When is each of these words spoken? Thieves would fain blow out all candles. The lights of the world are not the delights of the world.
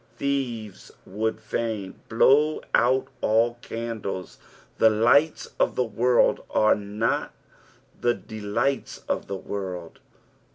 Thieves 0.17 0.89
would 1.05 1.39
fain 1.39 1.99
blow 2.09 2.61
out 2.73 3.09
all 3.21 3.59
candles. 3.61 4.39
The 4.79 4.89
lights 4.89 5.49
of 5.59 5.75
the 5.75 5.83
world 5.83 6.41
are 6.49 6.73
not 6.73 7.35
the 7.99 8.15
delights 8.15 9.03
of 9.07 9.27
the 9.27 9.37
world. 9.37 9.99